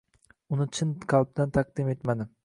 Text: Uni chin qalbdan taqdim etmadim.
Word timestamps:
Uni 0.55 0.65
chin 0.77 0.95
qalbdan 1.13 1.53
taqdim 1.59 1.93
etmadim. 1.93 2.33